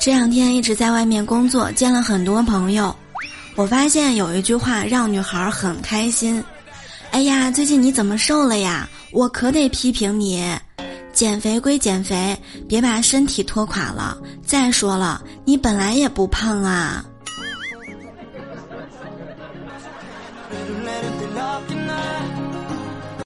[0.00, 2.96] 这两天一直在外面工作，见了很多朋友，
[3.54, 6.42] 我发现有一句话让女孩很开心。
[7.10, 8.88] 哎呀，最近你怎么瘦了呀？
[9.12, 10.42] 我可得批评你，
[11.12, 12.34] 减肥归减肥，
[12.66, 14.16] 别把身体拖垮了。
[14.42, 17.04] 再说了，你本来也不胖啊。